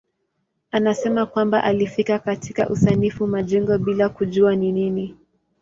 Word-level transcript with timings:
Anasema 0.71 1.25
kwamba 1.25 1.63
alifika 1.63 2.19
katika 2.19 2.69
usanifu 2.69 3.27
majengo 3.27 3.77
bila 3.77 4.09
kujua 4.09 4.55
ni 4.55 4.71
nini. 4.71 5.17